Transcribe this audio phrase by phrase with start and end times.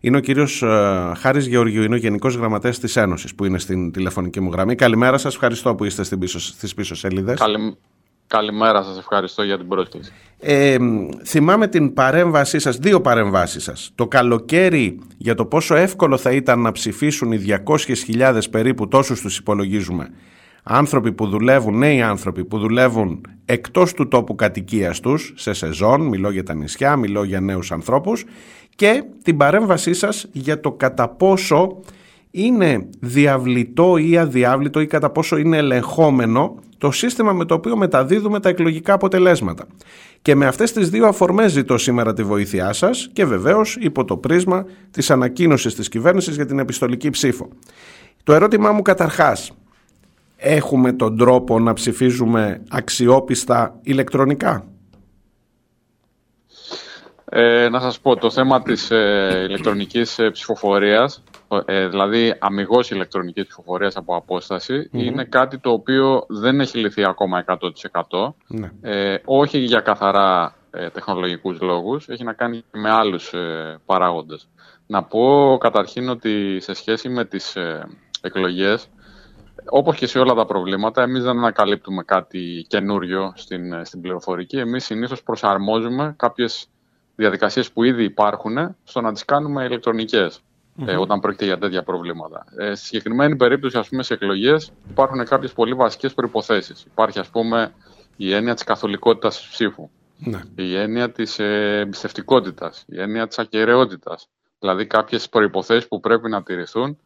[0.00, 3.92] είναι ο κύριος ε, Χάρης Γεωργίου, είναι ο Γενικός Γραμματέας της Ένωσης που είναι στην
[3.92, 4.74] τηλεφωνική μου γραμμή.
[4.74, 7.38] Καλημέρα σας, ευχαριστώ που είστε στις πίσω, στις πίσω σελίδες.
[7.38, 7.76] Καλη...
[8.26, 10.12] Καλημέρα σας, ευχαριστώ για την πρόσκληση.
[10.38, 10.76] Ε,
[11.24, 13.90] θυμάμαι την παρέμβασή σας, δύο παρεμβάσεις σας.
[13.94, 17.44] Το καλοκαίρι για το πόσο εύκολο θα ήταν να ψηφίσουν οι
[18.16, 20.10] 200.000 περίπου τόσους τους υπολογίζουμε
[20.68, 26.30] άνθρωποι που δουλεύουν, νέοι άνθρωποι που δουλεύουν εκτός του τόπου κατοικίας τους, σε σεζόν, μιλώ
[26.30, 28.24] για τα νησιά, μιλώ για νέους ανθρώπους
[28.76, 31.80] και την παρέμβασή σας για το κατά πόσο
[32.30, 38.40] είναι διαβλητό ή αδιάβλητο ή κατά πόσο είναι ελεγχόμενο το σύστημα με το οποίο μεταδίδουμε
[38.40, 39.66] τα εκλογικά αποτελέσματα.
[40.22, 44.16] Και με αυτές τις δύο αφορμές ζητώ σήμερα τη βοήθειά σας και βεβαίως υπό το
[44.16, 47.48] πρίσμα της ανακοίνωσης της κυβέρνησης για την επιστολική ψήφο.
[48.24, 49.52] Το ερώτημά μου καταρχάς,
[50.38, 54.66] έχουμε τον τρόπο να ψηφίζουμε αξιόπιστα ηλεκτρονικά;
[57.30, 61.22] Ε, να σας πω, το θέμα της ε, ηλεκτρονικής ε, ψηφοφορίας,
[61.64, 64.24] ε, δηλαδή αμυγός ηλεκτρονικής ψηφοφορίας από
[64.90, 68.34] είναι κάτι το οποίο δεν έχει λυθεί ακόμα 100%.
[68.46, 68.70] Ναι.
[68.80, 73.34] Ε, όχι για καθαρά ε, τεχνολογικούς λόγους, έχει να κάνει με άλλους
[73.86, 74.48] παράγοντες.
[74.86, 77.56] Να πω καταρχήν ότι σε σχέση με τις
[78.20, 78.88] εκλογές,
[79.70, 84.56] όπως και σε όλα τα προβλήματα, εμείς δεν ανακαλύπτουμε κάτι καινούριο στην, στην πληροφορική.
[84.56, 86.68] Εμείς συνήθως προσαρμόζουμε κάποιες
[87.16, 90.40] διαδικασίες που ήδη υπάρχουν στο να τις κάνουμε ηλεκτρονικές
[90.86, 92.44] ε, όταν πρόκειται για τέτοια προβλήματα.
[92.56, 96.84] Ε, στη συγκεκριμένη περίπτωση, ας πούμε, σε εκλογές υπάρχουν κάποιες πολύ βασικές προϋποθέσεις.
[96.90, 97.72] Υπάρχει, ας πούμε,
[98.16, 99.90] η έννοια της καθολικότητας της ψήφου.
[100.18, 100.40] Ναι.
[100.54, 104.28] Η έννοια της ε, εμπιστευτικότητας, η έννοια της ακαιρεότητας.
[104.58, 106.98] Δηλαδή κάποιες προϋποθέσεις που πρέπει να τηρηθούν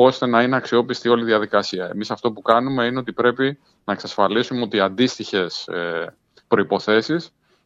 [0.00, 1.90] ώστε να είναι αξιόπιστη όλη η διαδικασία.
[1.92, 5.68] Εμείς αυτό που κάνουμε είναι ότι πρέπει να εξασφαλίσουμε ότι αντίστοιχες
[6.48, 7.16] προποθέσει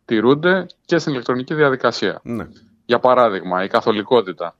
[0.05, 2.21] τηρούνται και στην ηλεκτρονική διαδικασία.
[2.23, 2.49] Ναι.
[2.85, 4.57] Για παράδειγμα, η καθολικότητα.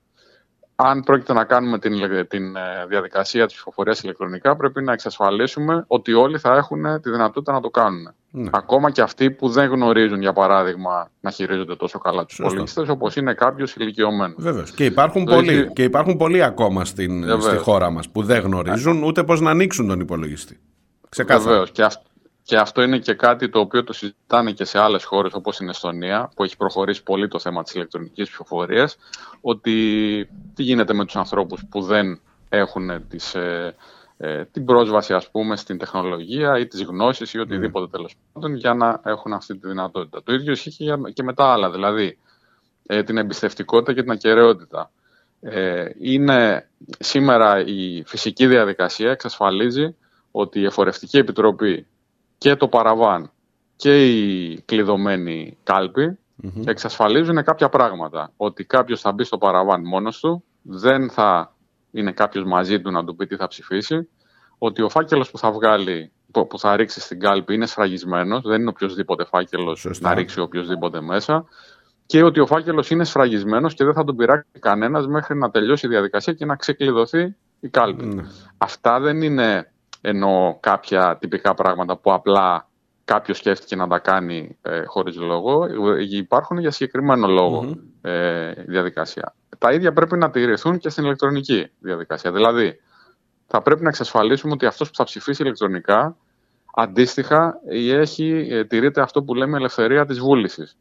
[0.85, 1.93] Αν πρόκειται να κάνουμε την,
[2.29, 7.53] την ε, διαδικασία της ψηφοφορίας ηλεκτρονικά, πρέπει να εξασφαλίσουμε ότι όλοι θα έχουν τη δυνατότητα
[7.53, 8.15] να το κάνουν.
[8.31, 8.51] Ναι.
[8.53, 13.17] Ακόμα και αυτοί που δεν γνωρίζουν, για παράδειγμα, να χειρίζονται τόσο καλά τους πολίτες, όπως
[13.17, 14.37] είναι κάποιος ηλικιωμένος.
[14.39, 14.71] Βεβαίως.
[14.71, 19.25] Και, υπάρχουν πολλοί, και υπάρχουν πολλοί ακόμα στην, στη χώρα μας που δεν γνωρίζουν ούτε
[19.25, 20.59] πώς να ανοίξουν τον υπολογιστή.
[21.27, 21.71] Βεβαίως.
[21.71, 21.87] Και,
[22.45, 25.67] και αυτό είναι και κάτι το οποίο το συζητάνε και σε άλλες χώρες όπως η
[25.69, 28.97] Εστονία, που έχει προχωρήσει πολύ το θέμα της ηλεκτρονικής ψηφοφορίας,
[29.41, 29.75] ότι
[30.55, 33.75] τι γίνεται με τους ανθρώπους που δεν έχουν τις, ε,
[34.17, 37.91] ε, την πρόσβαση ας πούμε στην τεχνολογία ή τις γνώσεις ή οτιδήποτε mm.
[37.91, 40.23] τέλος πάντων για να έχουν αυτή τη δυνατότητα.
[40.23, 42.19] Το ίδιο ισχύει και, και με τα άλλα, δηλαδή
[42.87, 44.91] ε, την εμπιστευτικότητα και την ακαιρεότητα.
[45.41, 49.97] Ε, είναι σήμερα η φυσική διαδικασία εξασφαλίζει
[50.31, 51.87] ότι η Εφορευτική Επιτροπή
[52.43, 53.31] και το παραβάν
[53.77, 55.59] και η κλειδωμένη
[56.65, 58.33] εξασφαλίζουν κάποια πράγματα.
[58.37, 61.55] Ότι κάποιος θα μπει στο παραβάν μόνος του, δεν θα
[61.91, 64.09] είναι κάποιος μαζί του να του πει τι θα ψηφίσει,
[64.59, 68.71] ότι ο φάκελος που θα βγάλει, που θα ρίξει στην κάλπη είναι σφραγισμένος, δεν είναι
[68.71, 71.45] οποιοδήποτε φάκελος να ρίξει οποιοδήποτε μέσα,
[72.07, 75.87] και ότι ο φάκελος είναι σφραγισμένος και δεν θα τον πειράξει κανένας μέχρι να τελειώσει
[75.87, 78.07] η διαδικασία και να ξεκλειδωθεί η κάλπη.
[78.07, 78.23] Ναι.
[78.59, 79.72] Αυτά δεν είναι
[80.05, 82.69] ενώ κάποια τυπικά πράγματα που απλά
[83.05, 87.27] κάποιος σκέφτηκε να τα κάνει ε, χωρίς λόγο, ε, υπάρχουν για συγκεκριμένο
[88.01, 89.35] ε, διαδικασία.
[89.59, 92.33] Τα ίδια πρέπει να τηρηθούν και στην ηλεκτρονική διαδικασία.
[92.33, 92.81] Δηλαδή,
[93.47, 96.17] θα πρέπει να εξασφαλίσουμε ότι αυτός που θα ψηφίσει ηλεκτρονικά
[96.75, 97.55] αντίστοιχα
[97.91, 100.77] έχει, ε, τηρείται αυτό που λέμε ελευθερία της βούλησης.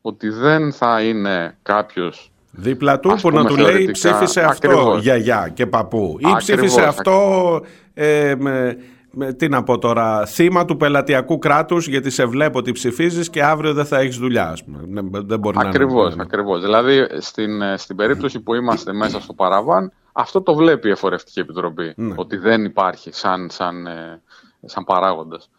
[0.00, 5.66] Ότι δεν θα είναι κάποιος Δίπλα του που να του λέει ψήφισε αυτό γιαγιά και
[5.66, 7.60] παππού ή ψήφισε αυτό
[7.94, 8.76] ε, με,
[9.10, 13.44] με, τι να πω τώρα, θύμα του πελατειακού κράτους γιατί σε βλέπω ότι ψηφίζεις και
[13.44, 15.02] αύριο δεν θα έχεις δουλειά ας πούμε.
[15.24, 16.60] Δεν μπορεί ακριβώς, να ακριβώς.
[16.60, 21.40] Δηλαδή στην, ε, στην περίπτωση που είμαστε μέσα στο παραβάν αυτό το βλέπει η Εφορευτική
[21.40, 22.14] Επιτροπή ναι.
[22.16, 24.22] ότι δεν υπάρχει σαν, σαν, ε,
[24.64, 25.50] σαν παράγοντας.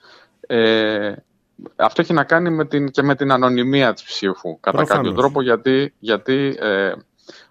[0.47, 1.13] Ε,
[1.75, 5.41] αυτό έχει να κάνει με την, και με την ανωνυμία της ψήφου κατά κάποιο τρόπο
[5.41, 6.93] γιατί, γιατί ε,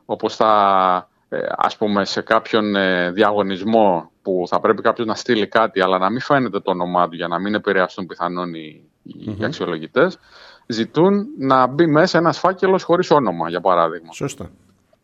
[0.05, 0.53] όπως θα
[0.97, 1.14] ε,
[1.57, 6.11] ας πούμε σε κάποιον ε, διαγωνισμό που θα πρέπει κάποιος να στείλει κάτι αλλά να
[6.11, 9.41] μην φαίνεται το όνομά του για να μην επηρεαστούν πιθανόν οι, mm-hmm.
[9.41, 10.19] οι αξιολογητές
[10.67, 14.13] ζητούν να μπει μέσα ένας φάκελος χωρίς όνομα για παράδειγμα.
[14.13, 14.51] Σωστά.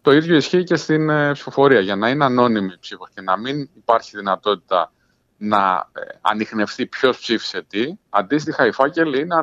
[0.03, 1.81] Το ίδιο ισχύει και στην ε, ψηφοφορία.
[1.81, 4.93] Για να είναι ανώνυμη η ψήφος και να μην υπάρχει δυνατότητα
[5.37, 9.35] να ε, ανοιχνευτεί ποιος ψήφισε τι, αντίστοιχα οι φάκελοι είναι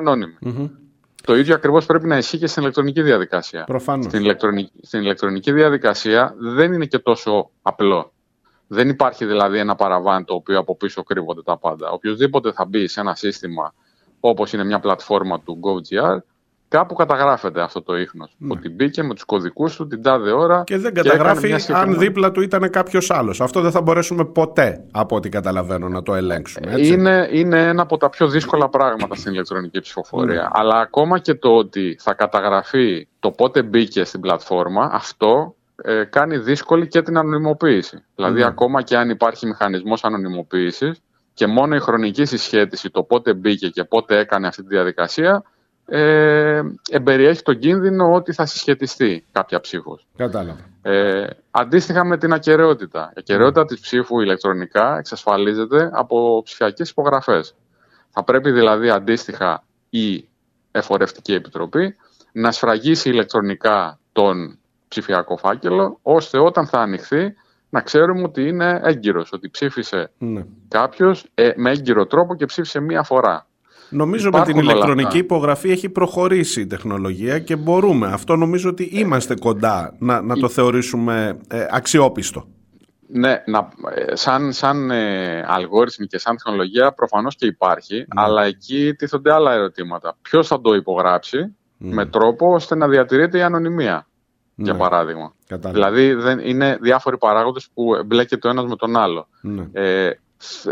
[1.28, 3.64] Το ίδιο ακριβώς πρέπει να ισχύει και στην ηλεκτρονική διαδικασία.
[3.64, 4.04] Προφανώς.
[4.04, 8.12] Στην, ηλεκτρονική, στην ηλεκτρονική διαδικασία δεν είναι και τόσο απλό.
[8.66, 11.90] Δεν υπάρχει δηλαδή ένα παραβάν το οποίο από πίσω κρύβονται τα πάντα.
[11.90, 13.74] Οποιοδήποτε θα μπει σε ένα σύστημα
[14.20, 16.18] όπως είναι μια πλατφόρμα του GoGR
[16.68, 18.34] κάπου καταγράφεται αυτό το ίχνος.
[18.38, 18.52] Ναι.
[18.52, 22.40] Ότι μπήκε με τους κωδικούς του την τάδε ώρα και δεν καταγράφει αν δίπλα του
[22.40, 23.40] ήταν κάποιος άλλος.
[23.40, 26.72] Αυτό δεν θα μπορέσουμε ποτέ, από ό,τι καταλαβαίνω, να το ελέγξουμε.
[26.72, 26.92] Έτσι.
[26.92, 30.42] Είναι, είναι ένα από τα πιο δύσκολα πράγματα στην ηλεκτρονική ψηφοφορία.
[30.42, 30.48] Ναι.
[30.50, 36.38] Αλλά ακόμα και το ότι θα καταγραφεί το πότε μπήκε στην πλατφόρμα, αυτό ε, κάνει
[36.38, 38.04] δύσκολη και την ανωνυμοποίηση.
[38.14, 38.46] Δηλαδή, ναι.
[38.46, 41.00] ακόμα και αν υπάρχει μηχανισμός ανωνυμοποίησης
[41.34, 45.42] και μόνο η χρονική συσχέτιση, το πότε μπήκε και πότε έκανε αυτή τη διαδικασία,
[45.90, 50.06] ε, εμπεριέχει τον κίνδυνο ότι θα συσχετιστεί κάποια ψήφος.
[50.16, 50.60] Κατάλαβα.
[50.82, 53.10] Ε, αντίστοιχα με την ακαιρεότητα.
[53.14, 53.66] Η ακαιρεότητα mm.
[53.66, 57.54] της ψήφου ηλεκτρονικά εξασφαλίζεται από ψηφιακές υπογραφές.
[58.10, 60.28] Θα πρέπει δηλαδή αντίστοιχα η
[60.70, 61.96] Εφορευτική Επιτροπή
[62.32, 64.58] να σφραγίσει ηλεκτρονικά τον
[64.88, 67.34] ψηφιακό φάκελο, ώστε όταν θα ανοιχθεί
[67.70, 70.44] να ξέρουμε ότι είναι έγκυρος, ότι ψήφισε ναι.
[70.68, 73.46] κάποιος ε, με έγκυρο τρόπο και ψήφισε μία φορά.
[73.90, 78.06] Νομίζω με την ηλεκτρονική υπογραφή έχει προχωρήσει η τεχνολογία και μπορούμε.
[78.06, 82.46] Αυτό νομίζω ότι είμαστε κοντά να, να το θεωρήσουμε ε, αξιόπιστο.
[83.10, 88.04] Ναι, να, ε, σαν, σαν ε, αλγόριθμη και σαν τεχνολογία προφανώς και υπάρχει, ναι.
[88.22, 90.16] αλλά εκεί τίθονται άλλα ερωτήματα.
[90.22, 91.94] Ποιος θα το υπογράψει ναι.
[91.94, 94.06] με τρόπο ώστε να διατηρείται η ανωνυμία,
[94.54, 94.78] για ναι.
[94.78, 95.32] παράδειγμα.
[95.48, 99.28] Δηλαδή δεν, είναι διάφοροι παράγοντες που μπλέκεται το ένας με τον άλλο.
[99.72, 100.10] Ε,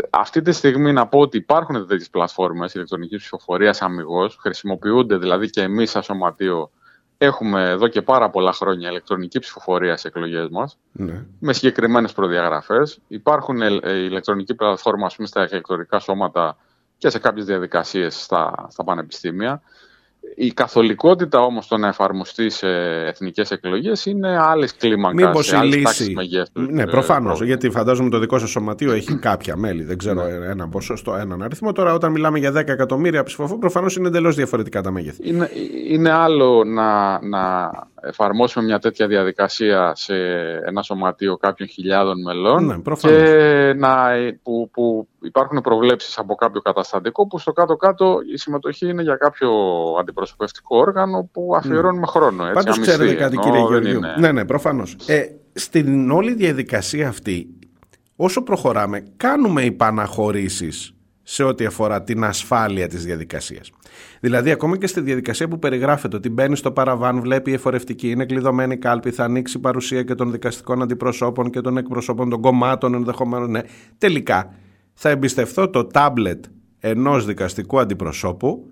[0.09, 5.61] αυτή τη στιγμή να πω ότι υπάρχουν τέτοιες πλατφόρμες ηλεκτρονικής ψηφοφορίας αμυγός, χρησιμοποιούνται δηλαδή και
[5.61, 6.71] εμείς σαν σωματείο
[7.17, 11.25] έχουμε εδώ και πάρα πολλά χρόνια ηλεκτρονική ψηφοφορία σε εκλογές μας ναι.
[11.39, 12.99] με συγκεκριμένες προδιαγραφές.
[13.07, 16.57] Υπάρχουν ε, ηλεκτρονική πλατφόρμα πούμε, στα ηλεκτρονικά σώματα
[16.97, 19.61] και σε κάποιες διαδικασίες στα, στα πανεπιστήμια.
[20.39, 22.67] Η καθολικότητα όμως το να εφαρμοστεί σε
[23.05, 26.13] εθνικές εκλογές είναι άλλες κλίμακες, Μήπως η λύση...
[26.53, 30.45] Ναι, ε, προφανώς, γιατί φαντάζομαι το δικό σας σωματείο έχει κάποια μέλη, δεν ξέρω ναι.
[30.45, 31.71] ένα ποσοστό, έναν αριθμό.
[31.71, 35.29] Τώρα όταν μιλάμε για 10 εκατομμύρια ψηφοφόρους, προφανώς είναι εντελώς διαφορετικά τα μέγεθη.
[35.29, 35.49] Είναι,
[35.89, 37.69] είναι άλλο να, να
[38.01, 40.15] εφαρμόσουμε μια τέτοια διαδικασία σε
[40.65, 44.09] ένα σωματείο κάποιων χιλιάδων μελών ναι, και να,
[44.43, 49.49] που, που υπάρχουν προβλέψεις από κάποιο καταστατικό που στο κάτω-κάτω η συμμετοχή είναι για κάποιο
[49.99, 52.07] αντιπροσωπευτικό όργανο που αφιερώνουμε ναι.
[52.07, 52.43] χρόνο.
[52.43, 53.99] Έτσι, Πάντως ξέρετε κάτι κύριε Γεωργίου.
[54.19, 54.95] Ναι, ναι, προφανώς.
[55.05, 57.47] Ε, στην όλη διαδικασία αυτή,
[58.15, 60.96] όσο προχωράμε, κάνουμε υπαναχωρήσεις
[61.29, 63.71] σε ό,τι αφορά την ασφάλεια της διαδικασίας.
[64.19, 68.25] Δηλαδή, ακόμα και στη διαδικασία που περιγράφεται ότι μπαίνει στο παραβάν, βλέπει η εφορευτική, είναι
[68.25, 72.93] κλειδωμένη κάλπη, θα ανοίξει η παρουσία και των δικαστικών αντιπροσώπων και των εκπροσώπων των κομμάτων
[72.93, 73.47] ενδεχομένω.
[73.47, 73.61] Ναι.
[73.97, 74.53] Τελικά,
[74.93, 76.45] θα εμπιστευτώ το τάμπλετ
[76.79, 78.71] ενός δικαστικού αντιπροσώπου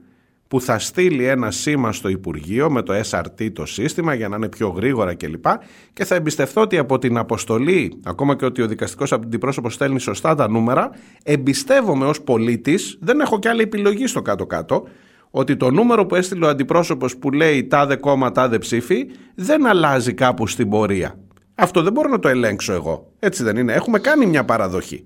[0.56, 4.50] που θα στείλει ένα σήμα στο Υπουργείο με το SRT το σύστημα για να είναι
[4.50, 5.46] πιο γρήγορα κλπ.
[5.94, 10.36] Και θα εμπιστευτώ ότι από την αποστολή, ακόμα και ότι ο δικαστικός αντιπρόσωπος στέλνει σωστά
[10.36, 10.90] τα νούμερα,
[11.24, 14.88] εμπιστεύομαι ως πολίτης, δεν έχω και άλλη επιλογή στο κάτω-κάτω,
[15.30, 19.06] ότι το νούμερο που έστειλε ο αντιπρόσωπος που λέει τάδε κόμμα, τάδε ψήφι,
[19.36, 21.19] δεν αλλάζει κάπου στην πορεία.
[21.56, 23.12] Αυτό δεν μπορώ να το ελέγξω εγώ.
[23.19, 23.74] Έτσι δεν είναι.
[23.74, 25.06] Έχουμε κάνει μια παραδοχή.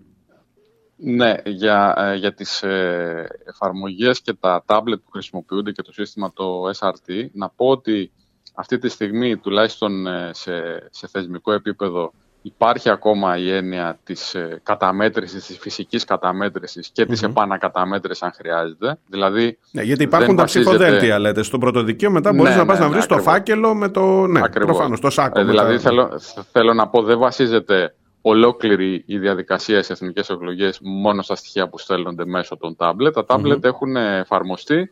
[1.01, 6.34] Ναι, για, ε, για τις ε, εφαρμογές και τα τάμπλετ που χρησιμοποιούνται και το σύστημα
[6.34, 8.12] το SRT, να πω ότι
[8.54, 10.51] αυτή τη στιγμή, τουλάχιστον ε, σε,
[10.90, 17.22] σε θεσμικό επίπεδο, υπάρχει ακόμα η έννοια της ε, καταμέτρησης, της φυσικής καταμέτρησης και της
[17.24, 17.30] mm-hmm.
[17.30, 19.00] επανακαταμέτρησης αν χρειάζεται.
[19.07, 20.69] Δηλαδή, ναι, γιατί υπάρχουν τα βασίζεται...
[20.69, 23.75] ψηφοδέλτια, λέτε, στο πρωτοδικείο, μετά μπορείς ναι, να πας ναι, να βρεις ναι, το φάκελο
[23.75, 24.28] με το...
[24.28, 24.75] Ναι, ακριβώς.
[24.75, 25.40] προφανώς, το σάκο.
[25.40, 26.19] Ε, δηλαδή, θέλω,
[26.52, 27.94] θέλω να πω, δεν βασίζεται
[28.30, 33.14] ολόκληρη η διαδικασία σε εθνικές εκλογές μόνο στα στοιχεία που στέλνονται μέσω των τάμπλετ.
[33.14, 34.92] Τα τάμπλετ έχουν εφαρμοστεί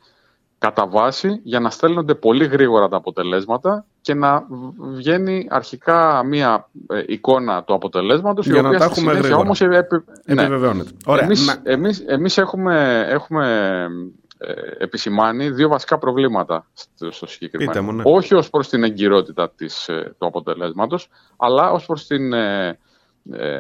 [0.58, 4.48] κατά βάση για να στέλνονται πολύ γρήγορα τα αποτελέσματα και να
[4.94, 9.38] βγαίνει αρχικά μία ε, εικόνα του αποτελέσματος για η οποία να τα έχουμε γρήγορα.
[9.38, 10.04] Όμως επι...
[10.26, 10.42] Ναι.
[10.42, 10.90] Επιβεβαιώνεται.
[11.06, 11.24] Ωραία.
[11.24, 13.86] Εμείς, εμείς, εμείς έχουμε, έχουμε
[14.38, 17.92] ε, επισημάνει δύο βασικά προβλήματα στο, στο συγκεκριμένο.
[17.92, 18.04] Ναι.
[18.06, 22.80] Όχι ως προς την εγκυρότητα της, ε, του αποτελέσματος, αλλά ως προς την ε,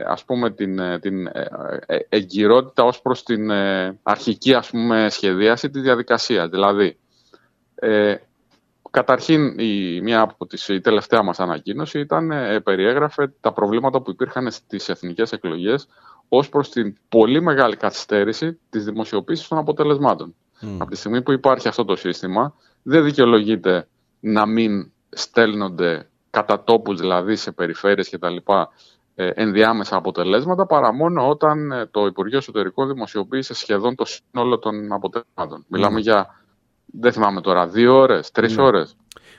[0.07, 3.51] ας πούμε την, ε, την ε, εγκυρότητα ως προς την
[4.03, 6.49] αρχική ας πούμε σχεδίαση της διαδικασίας.
[6.49, 6.97] Δηλαδή,
[7.75, 8.15] ε,
[8.91, 12.31] καταρχήν η, μία από τις, η τελευταία μας ανακοίνωση ήταν,
[12.63, 15.87] περιέγραφε τα προβλήματα που υπήρχαν στις εθνικές εκλογές
[16.29, 20.35] ως προς την πολύ μεγάλη καθυστέρηση της δημοσιοποίησης των αποτελεσμάτων.
[20.61, 20.67] Mm.
[20.77, 23.87] Από τη στιγμή που υπάρχει αυτό το σύστημα, δεν δικαιολογείται
[24.19, 28.35] να μην στέλνονται κατά τόπους, δηλαδή σε περιφέρειες κτλ.
[28.35, 28.63] Ε,
[29.17, 35.65] ενδιάμεσα αποτελέσματα παρά μόνο όταν ε, το Υπουργείο Εσωτερικών δημοσιοποίησε σχεδόν το σύνολο των αποτελεσμάτων.
[35.67, 36.43] Μιλάμε για,
[36.85, 38.63] δεν θυμάμαι τώρα, δύο ώρες, τρεις mm.
[38.63, 38.95] ώρες.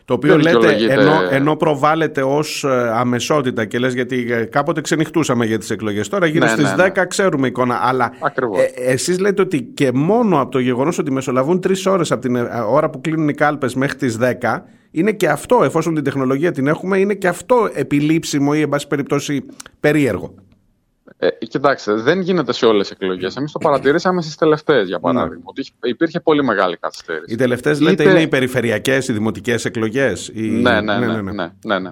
[0.08, 5.46] Το οποίο λέτε, ενώ, ενώ προβάλλεται ως ε, αμεσότητα και λες γιατί ε, κάποτε ξενυχτούσαμε
[5.46, 6.08] για τις εκλογές.
[6.08, 7.06] Τώρα γύρω ναι, στις ναι, 10 ναι.
[7.06, 7.78] ξέρουμε εικόνα.
[7.82, 8.12] Αλλά
[8.76, 12.36] ε, εσείς λέτε ότι και μόνο από το γεγονός ότι μεσολαβούν τρεις ώρες από την
[12.36, 14.60] ε, ώρα που κλείνουν οι κάλπες μέχρι τις 10,
[14.90, 18.86] είναι και αυτό, εφόσον την τεχνολογία την έχουμε, είναι και αυτό επιλήψιμο ή, εν πάση
[18.86, 19.44] περιπτώσει,
[19.80, 20.34] περίεργο.
[21.18, 23.36] Ε, κοιτάξτε, δεν γίνεται σε όλες τις εκλογές.
[23.36, 25.36] Εμείς το παρατηρήσαμε στις τελευταίες, για παράδειγμα.
[25.36, 25.42] Ναι.
[25.44, 27.32] Ότι υπήρχε πολύ μεγάλη καθυστέρηση.
[27.32, 30.30] Οι τελευταίες, λέτε, είναι οι περιφερειακές, οι δημοτικές εκλογές.
[30.34, 30.40] Οι...
[30.40, 31.06] Ναι, ναι, ναι.
[31.06, 31.52] ναι, ναι, ναι.
[31.64, 31.90] ναι, ναι.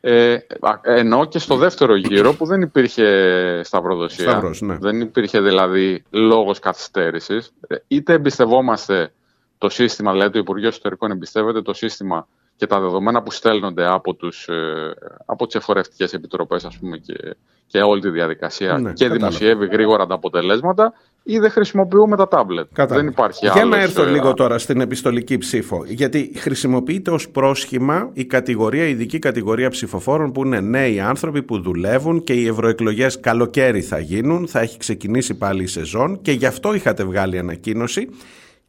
[0.00, 0.38] Ε,
[0.82, 4.30] ενώ και στο δεύτερο γύρο που δεν υπήρχε σταυροδοσία.
[4.30, 4.76] Σταυρός, ναι.
[4.80, 7.52] Δεν υπήρχε δηλαδή λόγος καθυστέρησης.
[7.66, 9.12] Ε, είτε εμπιστευόμαστε
[9.58, 12.28] το σύστημα, δηλαδή το Υπουργείο Εσωτερικών εμπιστεύεται το σύστημα
[12.58, 14.94] και τα δεδομένα που στέλνονται από, τους, ε,
[15.26, 17.36] από τις εφορευτικές επιτροπές ας πούμε, και,
[17.66, 19.16] και όλη τη διαδικασία ναι, και κατάλαβα.
[19.16, 22.66] δημοσιεύει γρήγορα τα αποτελέσματα ή δεν χρησιμοποιούμε τα τάμπλετ.
[22.88, 25.84] Δεν υπάρχει Για να έρθω ε, λίγο τώρα στην επιστολική ψήφο.
[25.86, 31.60] Γιατί χρησιμοποιείται ως πρόσχημα η κατηγορία, η ειδική κατηγορία ψηφοφόρων που είναι νέοι άνθρωποι που
[31.60, 36.46] δουλεύουν και οι ευρωεκλογές καλοκαίρι θα γίνουν, θα έχει ξεκινήσει πάλι η σεζόν και γι'
[36.46, 38.08] αυτό είχατε βγάλει ανακοίνωση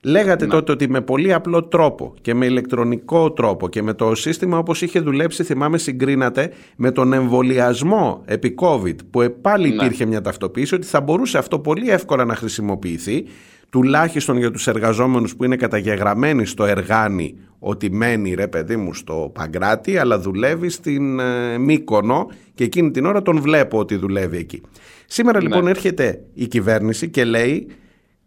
[0.01, 0.51] Λέγατε ναι.
[0.51, 4.81] τότε ότι με πολύ απλό τρόπο και με ηλεκτρονικό τρόπο και με το σύστημα όπως
[4.81, 9.75] είχε δουλέψει, θυμάμαι συγκρίνατε, με τον εμβολιασμό επί COVID, που πάλι ναι.
[9.75, 13.25] υπήρχε μια ταυτοποίηση, ότι θα μπορούσε αυτό πολύ εύκολα να χρησιμοποιηθεί,
[13.69, 19.31] τουλάχιστον για τους εργαζόμενους που είναι καταγεγραμμένοι στο εργάνι ότι μένει ρε παιδί μου στο
[19.33, 24.61] Παγκράτη αλλά δουλεύει στην ε, Μύκονο και εκείνη την ώρα τον βλέπω ότι δουλεύει εκεί.
[25.05, 25.43] Σήμερα ναι.
[25.43, 27.67] λοιπόν έρχεται η κυβέρνηση και λέει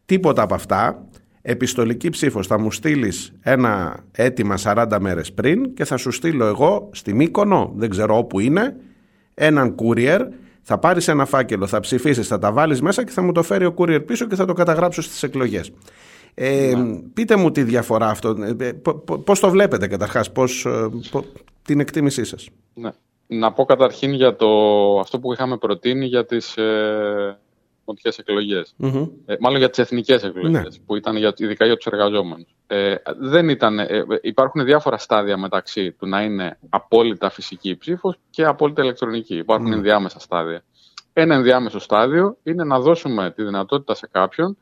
[0.06, 1.06] τίποτα από αυτά
[1.42, 6.88] επιστολική ψήφος θα μου στείλεις ένα αίτημα 40 μέρες πριν και θα σου στείλω εγώ
[6.92, 8.76] στη Μύκονο, δεν ξέρω όπου είναι,
[9.34, 10.20] έναν courier,
[10.62, 13.64] θα πάρεις ένα φάκελο, θα ψηφίσεις, θα τα βάλεις μέσα και θα μου το φέρει
[13.64, 15.70] ο courier πίσω και θα το καταγράψω στις εκλογές.
[16.34, 17.00] Ε, ναι.
[17.14, 18.72] Πείτε μου τη διαφορά αυτό, ε,
[19.25, 20.88] πώς το βλέπετε καταρχάς, πώς, ε,
[21.62, 22.90] την εκτίμησή σας; Ναι.
[23.26, 24.49] Να πω καταρχήν για το,
[25.00, 27.38] αυτό που είχαμε προτείνει για τις ε,
[28.16, 28.75] εκλογές.
[29.26, 30.84] Ε, μάλλον για τις εθνικές εκλογές, ναι.
[30.87, 32.54] που ήταν για, ειδικά για τους εργαζόμενους.
[32.66, 38.44] Ε, δεν ήταν, ε, υπάρχουν διάφορα στάδια μεταξύ του να είναι απόλυτα φυσική ψήφος και
[38.44, 39.37] απόλυτα ηλεκτρονική.
[39.37, 39.76] Υπάρχουν mm.
[39.76, 40.64] ενδιάμεσα στάδια.
[41.12, 44.56] Ένα ενδιάμεσο στάδιο είναι να δώσουμε τη δυνατότητα σε κάποιον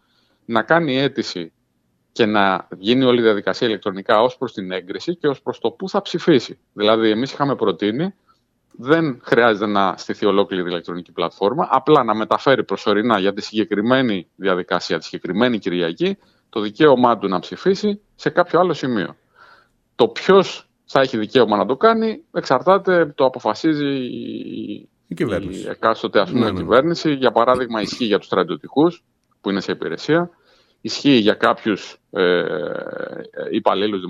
[0.44, 1.52] να κάνει αίτηση
[2.12, 5.70] και να γίνει όλη η διαδικασία ηλεκτρονικά ως προς την έγκριση και ως προς το
[5.70, 6.58] πού θα ψηφίσει.
[6.72, 8.14] Δηλαδή, εμείς είχαμε προτείνει
[8.82, 14.26] δεν χρειάζεται να στηθεί ολόκληρη η ηλεκτρονική πλατφόρμα, απλά να μεταφέρει προσωρινά για τη συγκεκριμένη
[14.36, 16.18] διαδικασία, τη συγκεκριμένη Κυριακή,
[16.48, 19.16] το δικαίωμά του να ψηφίσει σε κάποιο άλλο σημείο.
[19.94, 25.60] Το ποιος θα έχει δικαίωμα να το κάνει εξαρτάται, το αποφασίζει η, η κυβέρνηση.
[25.60, 26.58] Η εκάστοτε ας πούμε, ναι, ναι.
[26.58, 27.12] κυβέρνηση.
[27.12, 29.04] Για παράδειγμα, ισχύει για τους στρατιωτικούς
[29.40, 30.30] που είναι σε υπηρεσία.
[30.80, 32.42] Ισχύει για κάποιους ε,
[33.50, 34.00] υπαλλήλους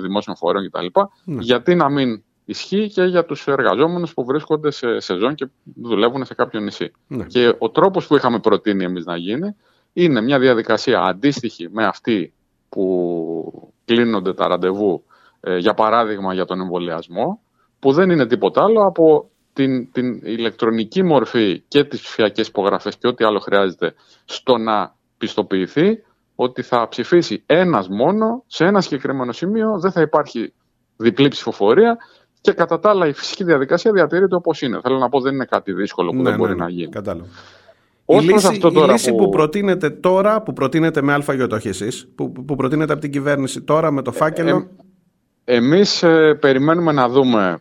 [0.00, 1.00] δημόσιων φορέων κτλ.
[1.24, 1.42] Ναι.
[1.42, 5.48] Γιατί να μην ισχύει και για τους εργαζόμενους που βρίσκονται σε σεζόν και
[5.82, 6.92] δουλεύουν σε κάποιο νησί.
[7.06, 7.24] Ναι.
[7.24, 9.56] Και ο τρόπος που είχαμε προτείνει εμείς να γίνει
[9.92, 12.32] είναι μια διαδικασία αντίστοιχη με αυτή
[12.68, 15.04] που κλείνονται τα ραντεβού,
[15.40, 17.40] ε, για παράδειγμα για τον εμβολιασμό,
[17.78, 23.06] που δεν είναι τίποτα άλλο από την, την ηλεκτρονική μορφή και τις ψηφιακές υπογραφές και
[23.06, 26.02] ό,τι άλλο χρειάζεται στο να πιστοποιηθεί
[26.34, 30.52] ότι θα ψηφίσει ένας μόνο σε ένα συγκεκριμένο σημείο, δεν θα υπάρχει
[30.96, 31.96] διπλή ψηφοφορία
[32.48, 34.80] και κατά τα άλλα η φυσική διαδικασία διατηρείται όπως είναι.
[34.82, 36.88] Θέλω να πω δεν είναι κάτι δύσκολο που ναι, δεν μπορεί ναι, να γίνει.
[36.88, 37.28] Κατάλαβα.
[38.06, 39.28] η λύση, η λύση που...
[39.28, 43.90] προτείνεται τώρα, που προτείνεται με ΑΙ, όχι εσείς, που, που προτείνεται από την κυβέρνηση τώρα
[43.90, 44.68] με το φάκελο.
[45.44, 47.58] Ε, εμείς ε, περιμένουμε να δούμε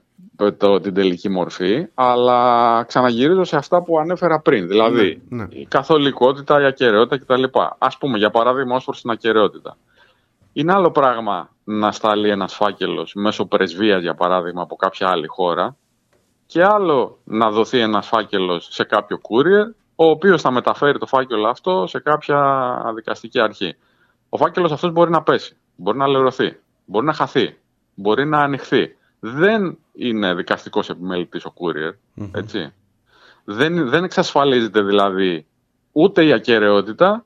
[0.57, 4.67] το, την τελική μορφή, αλλά ξαναγυρίζω σε αυτά που ανέφερα πριν.
[4.67, 5.47] Δηλαδή, ναι, ναι.
[5.49, 7.43] η καθολικότητα, η ακαιρεότητα κτλ.
[7.77, 9.77] Α πούμε, για παράδειγμα, ως προς την ακαιρεότητα.
[10.57, 15.75] Είναι άλλο πράγμα να σταλεί ένας φάκελος μέσω πρεσβείας, για παράδειγμα, από κάποια άλλη χώρα
[16.45, 21.47] και άλλο να δοθεί ένας φάκελος σε κάποιο courier, ο οποίος θα μεταφέρει το φάκελο
[21.47, 22.41] αυτό σε κάποια
[22.95, 23.75] δικαστική αρχή.
[24.29, 27.57] Ο φάκελος αυτός μπορεί να πέσει, μπορεί να λερωθεί, μπορεί να χαθεί,
[27.95, 28.95] μπορεί να ανοιχθεί.
[29.19, 32.73] Δεν είναι δικαστικός επιμέλητης ο courier, έτσι.
[33.43, 35.45] Δεν, δεν εξασφαλίζεται δηλαδή
[35.91, 37.25] ούτε η ακαιρεότητα,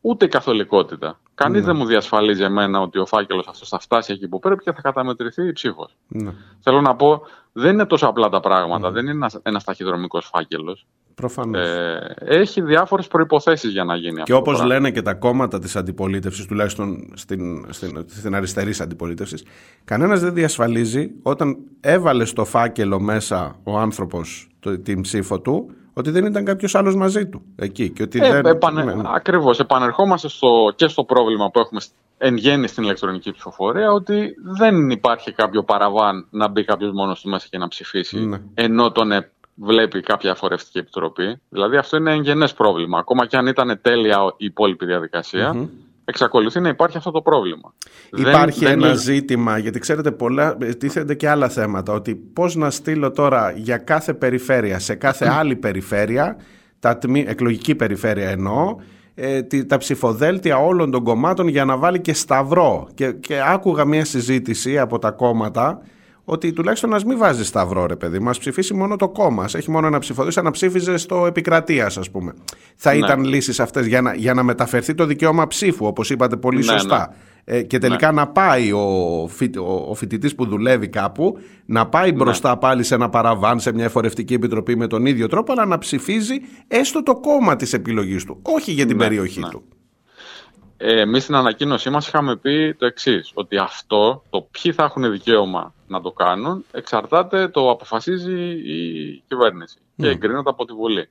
[0.00, 1.18] ούτε η καθολικότητα.
[1.36, 1.66] Κανείς ναι.
[1.66, 4.80] δεν μου διασφαλίζει εμένα ότι ο φάκελος αυτός θα φτάσει εκεί που πρέπει και θα
[4.80, 5.96] καταμετρηθεί η ψήφος.
[6.08, 6.32] Ναι.
[6.60, 8.90] Θέλω να πω, δεν είναι τόσο απλά τα πράγματα.
[8.90, 8.94] Ναι.
[9.00, 10.86] Δεν είναι ένας ταχυδρομικός φάκελος.
[11.14, 11.66] Προφανώς.
[11.66, 14.32] Ε, έχει διάφορες προποθέσει για να γίνει και αυτό.
[14.32, 19.44] Και όπως λένε και τα κόμματα της αντιπολίτευσης, τουλάχιστον στην, στην, στην αριστερής αντιπολίτευσης,
[19.84, 24.48] κανένας δεν διασφαλίζει όταν έβαλε στο φάκελο μέσα ο άνθρωπος
[24.82, 27.90] την ψήφο του ότι δεν ήταν κάποιος άλλος μαζί του εκεί.
[27.90, 28.46] Και ότι ε, δεν...
[28.46, 28.84] επανε...
[28.84, 29.02] ναι, ναι.
[29.06, 29.58] Ακριβώς.
[29.58, 30.72] Επανερχόμαστε στο...
[30.76, 31.80] και στο πρόβλημα που έχουμε
[32.18, 37.28] εν γέννη στην ηλεκτρονική ψηφοφορία ότι δεν υπάρχει κάποιο παραβάν να μπει κάποιος μόνος του
[37.28, 38.40] μέσα και να ψηφίσει, ναι.
[38.54, 41.40] ενώ τον ε, βλέπει κάποια αφορευτική επιτροπή.
[41.48, 42.98] Δηλαδή αυτό είναι εγγενές πρόβλημα.
[42.98, 44.86] Ακόμα και αν ήταν τέλεια η υπόλοιπη
[46.08, 47.74] εξακολουθεί να υπάρχει αυτό το πρόβλημα.
[48.16, 53.10] Υπάρχει δεν, ένα ζήτημα, γιατί ξέρετε πολλά, τίθενται και άλλα θέματα, ότι πώς να στείλω
[53.10, 56.36] τώρα για κάθε περιφέρεια, σε κάθε άλλη περιφέρεια,
[56.80, 58.76] τα εκλογική περιφέρεια εννοώ,
[59.14, 62.88] ε, τα ψηφοδέλτια όλων των κομμάτων για να βάλει και σταυρό.
[62.94, 65.80] Και, και άκουγα μια συζήτηση από τα κόμματα
[66.28, 68.18] ότι τουλάχιστον να μην βάζεις σταυρό, ρε παιδί.
[68.18, 69.44] Μα ψηφίσει μόνο το κόμμα.
[69.54, 72.34] Έχει μόνο ένα ψηφοδέλτιο, να ψήφιζε στο επικρατεία, ας πούμε.
[72.76, 72.98] Θα ναι.
[72.98, 76.62] ήταν λύσεις αυτές για να, για να μεταφερθεί το δικαίωμα ψήφου, όπως είπατε πολύ ναι,
[76.62, 77.08] σωστά.
[77.44, 77.56] Ναι.
[77.56, 78.20] Ε, και τελικά ναι.
[78.20, 78.78] να πάει ο,
[79.58, 82.16] ο, ο φοιτητής που δουλεύει κάπου, να πάει ναι.
[82.16, 85.78] μπροστά πάλι σε ένα παραβάν, σε μια εφορευτική επιτροπή με τον ίδιο τρόπο, αλλά να
[85.78, 86.34] ψηφίζει
[86.68, 89.62] έστω το κόμμα της επιλογής του, όχι για την περιοχή του.
[90.76, 95.10] Ε, Εμείς στην ανακοίνωσή μας είχαμε πει το εξής, ότι αυτό, το ποιοι θα έχουν
[95.10, 101.08] δικαίωμα να το κάνουν, εξαρτάται, το αποφασίζει η κυβέρνηση και εγκρίνεται από τη Βουλή.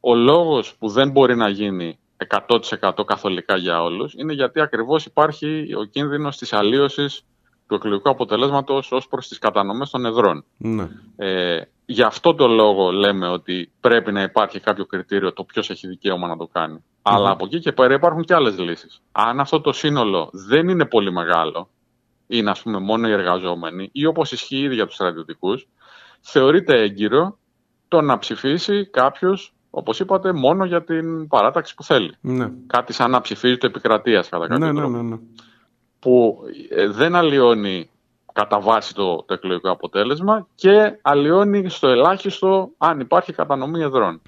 [0.00, 1.98] Ο λόγος που δεν μπορεί να γίνει
[2.28, 7.22] 100% καθολικά για όλους είναι γιατί ακριβώς υπάρχει ο κίνδυνος της αλλίωσης
[7.68, 10.44] του εκλογικού αποτελέσματος ως προς τις κατανομές των εδρών.
[10.56, 10.88] Ναι.
[11.16, 15.86] Ε, γι' αυτό το λόγο λέμε ότι πρέπει να υπάρχει κάποιο κριτήριο το ποιος έχει
[15.86, 16.84] δικαίωμα να το κάνει.
[17.02, 19.02] Αλλά από εκεί και πέρα υπάρχουν και άλλες λύσεις.
[19.12, 21.68] Αν αυτό το σύνολο δεν είναι πολύ μεγάλο,
[22.26, 25.68] είναι ας πούμε μόνο οι εργαζόμενοι, ή όπως ισχύει ήδη για τους στρατιωτικούς,
[26.20, 27.38] θεωρείται έγκυρο
[27.88, 32.14] το να ψηφίσει κάποιος, όπως είπατε, μόνο για την παράταξη που θέλει.
[32.20, 32.52] Ναι.
[32.66, 34.96] Κάτι σαν να ψηφίζει το επικρατείας κατά κάποιο ναι, ναι τρόπο.
[34.96, 35.18] Ναι, ναι,
[35.98, 36.38] που
[36.70, 37.90] ε, δεν αλλοιώνει
[38.32, 44.22] κατά βάση το, το εκλογικό αποτέλεσμα και αλλοιώνει στο ελάχιστο αν υπάρχει κατανομή εδρών.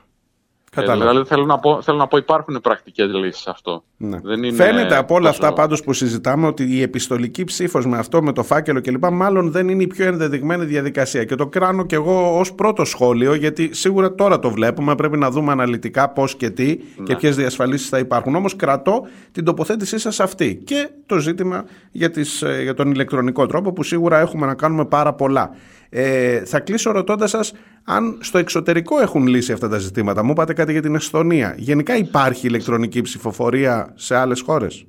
[0.76, 3.82] Ε, δηλαδή θέλω να, πω, θέλω να πω υπάρχουν πρακτικές λύσεις σε αυτό.
[3.96, 4.18] Ναι.
[4.22, 8.22] Δεν είναι Φαίνεται από όλα αυτά πάντως που συζητάμε ότι η επιστολική ψήφος με αυτό,
[8.22, 9.04] με το φάκελο κλπ.
[9.10, 11.24] μάλλον δεν είναι η πιο ενδεδειγμένη διαδικασία.
[11.24, 15.30] Και το κράνω και εγώ ως πρώτο σχόλιο γιατί σίγουρα τώρα το βλέπουμε, πρέπει να
[15.30, 17.04] δούμε αναλυτικά πώς και τι ναι.
[17.04, 18.34] και ποιες διασφαλίσεις θα υπάρχουν.
[18.34, 23.46] Όμως κρατώ την τοποθέτησή σας αυτή και το ζήτημα για, τις, ε, για τον ηλεκτρονικό
[23.46, 25.50] τρόπο που σίγουρα έχουμε να κάνουμε πάρα πολλά.
[25.94, 27.52] Ε, θα κλείσω ρωτώντας σας
[27.84, 30.22] αν στο εξωτερικό έχουν λύσει αυτά τα ζητήματα.
[30.22, 31.54] Μου είπατε κάτι για την Εσθονία.
[31.58, 34.84] Γενικά υπάρχει ηλεκτρονική ψηφοφορία σε άλλες χώρες;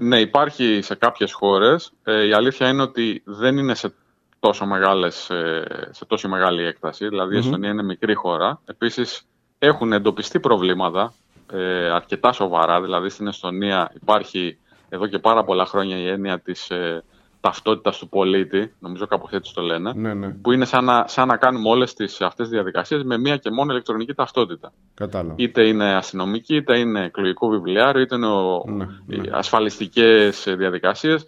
[0.00, 1.92] Ναι, υπάρχει σε κάποιες χώρες.
[2.02, 3.92] Ε, η αλήθεια είναι ότι δεν είναι σε
[4.38, 7.08] τόσο, μεγάλες, ε, σε τόσο μεγάλη έκταση.
[7.08, 8.60] Δηλαδή η Εσθονία είναι μικρή χώρα.
[8.64, 9.22] Επίσης
[9.58, 11.14] έχουν εντοπιστεί προβλήματα
[11.52, 12.80] ε, αρκετά σοβαρά.
[12.80, 17.04] Δηλαδή στην Εσθονία υπάρχει εδώ και πάρα πολλά χρόνια η έννοια της ε,
[17.40, 20.28] ταυτότητας του πολίτη, νομίζω κάπως έτσι το λένε, ναι, ναι.
[20.28, 23.72] που είναι σαν να, σαν να κάνουμε όλες αυτές τις διαδικασίες με μία και μόνο
[23.72, 24.72] ηλεκτρονική ταυτότητα.
[24.94, 25.34] Κατάλαβα.
[25.36, 28.26] Είτε είναι αστυνομική, είτε είναι εκλογικό βιβλιάριο, είτε είναι
[28.64, 29.30] ναι, ναι.
[29.30, 31.26] ασφαλιστικές διαδικασίες.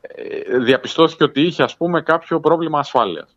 [0.00, 3.36] Ε, διαπιστώθηκε ότι είχε ας πούμε κάποιο πρόβλημα ασφάλειας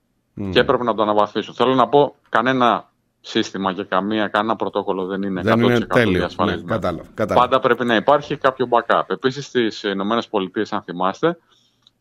[0.51, 1.53] και έπρεπε να το αναβαθμίσουν.
[1.53, 2.89] Θέλω να πω, κανένα
[3.21, 6.29] σύστημα και καμία, κανένα πρωτόκολλο δεν είναι δεν 100% είναι τέλειο.
[6.45, 7.47] Ναι, κατάλαβα, κατάλαβα.
[7.47, 9.01] Πάντα πρέπει να υπάρχει κάποιο backup.
[9.07, 11.37] Επίσης στις ΗΠΑ, αν θυμάστε,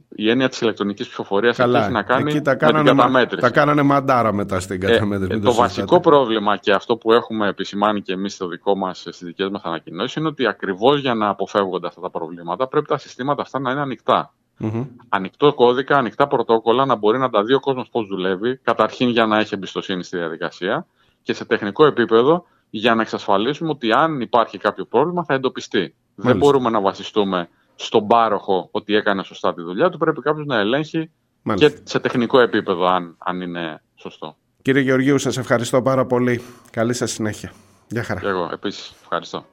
[0.08, 3.42] η έννοια της ηλεκτρονικής ψηφοφορίας έχει να κάνει με την καταμέτρηση.
[3.42, 5.32] Τα κάνανε μαντάρα μετά στην ε, καταμέτρηση.
[5.32, 8.98] Ε, το, το βασικό πρόβλημα και αυτό που έχουμε επισημάνει και εμείς στο δικό μας,
[8.98, 12.98] στις δικές μας ανακοινώσεις είναι ότι ακριβώς για να αποφεύγονται αυτά τα προβλήματα πρέπει τα
[12.98, 14.32] συστήματα αυτά να είναι ανοιχτά.
[14.60, 14.86] Mm-hmm.
[15.08, 18.56] Ανοιχτό κώδικα, ανοιχτά πρωτόκολλα, να μπορεί να τα δει ο κόσμος πώς δουλεύει.
[18.56, 20.86] Καταρχήν για να έχει εμπιστοσύνη στη διαδικασία
[21.22, 25.94] και σε τεχνικό επίπεδο για να εξασφαλίσουμε ότι αν υπάρχει κάποιο πρόβλημα θα εντοπιστεί.
[26.14, 30.58] Δεν μπορούμε να βασιστούμε στον πάροχο ότι έκανε σωστά τη δουλειά του, πρέπει κάποιος να
[30.58, 31.10] ελέγχει
[31.54, 34.36] και σε τεχνικό επίπεδο αν, αν είναι σωστό.
[34.62, 36.42] Κύριε Γεωργίου, σας ευχαριστώ πάρα πολύ.
[36.70, 37.52] Καλή σας συνέχεια.
[37.88, 38.20] Γεια χαρά.
[38.20, 38.94] Και εγώ επίσης.
[39.02, 39.44] Ευχαριστώ.